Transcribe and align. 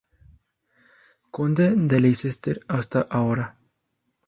Conde 1.29 1.75
de 1.75 1.99
Leicester, 1.99 2.65
hasta 2.67 3.01
ahora. 3.03 3.59